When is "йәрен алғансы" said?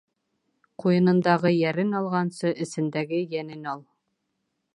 1.57-2.55